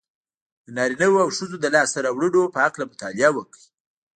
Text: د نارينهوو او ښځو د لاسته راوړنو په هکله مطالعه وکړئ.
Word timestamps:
د 0.65 0.67
نارينهوو 0.77 1.23
او 1.23 1.29
ښځو 1.37 1.55
د 1.61 1.65
لاسته 1.75 1.97
راوړنو 2.05 2.51
په 2.53 2.59
هکله 2.65 2.83
مطالعه 2.91 3.29
وکړئ. 3.33 3.63